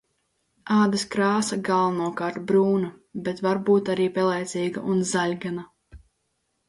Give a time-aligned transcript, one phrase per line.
[0.75, 2.89] Ādas krāsa galvenokārt brūna,
[3.27, 5.67] bet var būt arī pelēcīga un zaļgana.